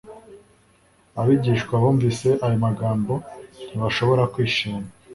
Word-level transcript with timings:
Abigishwa 1.21 1.73
bumvise 1.81 2.27
ayo 2.45 2.57
magambo, 2.65 3.13
ntibashobora 3.67 4.23
kwishima. 4.33 4.85